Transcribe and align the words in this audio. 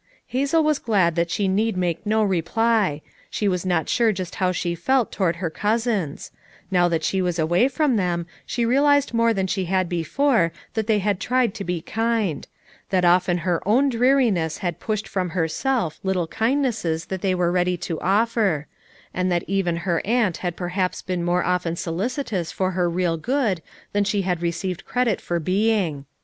Hazel 0.25 0.63
was 0.63 0.79
glad 0.79 1.13
that 1.15 1.29
she 1.29 1.47
need 1.47 1.77
make 1.77 2.07
no 2.07 2.23
reply; 2.23 3.03
she 3.29 3.47
was 3.47 3.67
not 3.67 3.87
sure 3.87 4.11
just 4.11 4.33
how 4.41 4.51
she 4.51 4.73
felt 4.73 5.11
toward 5.11 5.35
her 5.35 5.51
cousins; 5.51 6.31
now 6.71 6.87
that 6.87 7.03
she 7.03 7.21
was 7.21 7.37
away 7.37 7.67
from 7.67 7.97
them 7.97 8.25
she 8.43 8.65
realized 8.65 9.13
more 9.13 9.31
than 9.31 9.45
she 9.45 9.65
had 9.65 9.87
before, 9.87 10.51
that 10.73 10.87
they 10.87 10.97
had 10.97 11.19
tried 11.19 11.53
to 11.53 11.63
be 11.63 11.81
kind; 11.83 12.47
that 12.89 13.05
often 13.05 13.37
her 13.45 13.61
own 13.63 13.91
dreari 13.91 14.33
ness 14.33 14.57
had 14.57 14.79
pushed 14.79 15.07
from 15.07 15.29
herself 15.37 15.99
little 16.01 16.25
kindnesses 16.25 17.05
288 17.05 17.05
FOUR 17.05 17.05
MOTHERS 17.05 17.07
AT 17.07 17.07
CHAUTAUQUA 17.07 17.07
that 17.09 17.21
they 17.21 17.35
were 17.35 17.51
ready 17.51 17.77
to 17.77 17.99
offer; 18.63 18.67
and 19.13 19.31
that 19.31 19.43
even 19.47 19.75
her 19.85 20.01
aunt 20.03 20.37
had 20.37 20.55
perhaps 20.55 21.03
heen 21.03 21.21
more 21.21 21.43
often 21.43 21.75
solici 21.75 22.25
tous 22.25 22.51
for 22.51 22.71
her 22.71 22.89
real 22.89 23.17
good 23.17 23.61
than 23.93 24.03
she 24.03 24.23
had 24.23 24.41
received 24.41 24.83
credit 24.83 25.21
for 25.21 25.39
being. 25.39 26.05